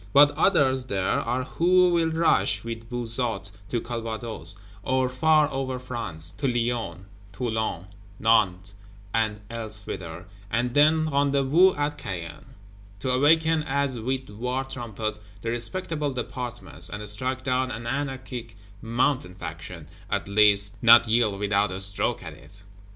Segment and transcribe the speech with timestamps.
[0.13, 6.31] But others there are who will rush, with Buzot, to Calvados; or far over France,
[6.39, 7.85] to Lyons, Toulon,
[8.19, 8.73] Nantes
[9.13, 12.55] and elsewhither, and then rendezvous at Caen:
[12.99, 19.35] to awaken as with war trumpet the respectable Departments; and strike down an anarchic Mountain
[19.35, 22.63] Faction; at least not yield without a stroke at it.